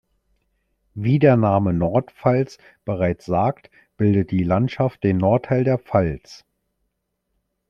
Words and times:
Wie 0.95 1.19
der 1.19 1.35
Name 1.37 1.73
"Nordpfalz" 1.73 2.57
bereits 2.85 3.25
sagt, 3.27 3.69
bildet 3.97 4.31
die 4.31 4.41
Landschaft 4.41 5.03
den 5.03 5.17
Nordteil 5.17 5.63
der 5.63 5.77
Pfalz. 5.77 6.43